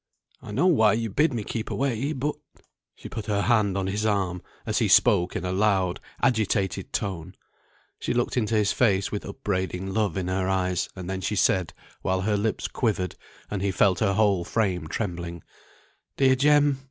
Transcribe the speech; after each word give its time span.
I 0.41 0.51
know 0.51 0.65
why 0.65 0.93
you 0.93 1.11
bid 1.11 1.31
me 1.31 1.43
keep 1.43 1.69
away, 1.69 2.11
but" 2.13 2.33
She 2.95 3.07
put 3.07 3.27
her 3.27 3.43
hand 3.43 3.77
on 3.77 3.85
his 3.85 4.03
arm, 4.03 4.41
as 4.65 4.79
he 4.79 4.87
spoke 4.87 5.35
in 5.35 5.45
a 5.45 5.51
loud 5.51 5.99
agitated 6.23 6.91
tone; 6.91 7.35
she 7.99 8.11
looked 8.11 8.35
into 8.35 8.55
his 8.55 8.71
face 8.71 9.11
with 9.11 9.23
upbraiding 9.27 9.93
love 9.93 10.17
in 10.17 10.27
her 10.27 10.49
eyes, 10.49 10.89
and 10.95 11.07
then 11.07 11.21
she 11.21 11.35
said, 11.35 11.75
while 12.01 12.21
her 12.21 12.35
lips 12.35 12.67
quivered, 12.67 13.13
and 13.51 13.61
he 13.61 13.69
felt 13.69 13.99
her 13.99 14.13
whole 14.13 14.43
frame 14.43 14.87
trembling: 14.87 15.43
"Dear 16.17 16.35
Jem! 16.35 16.79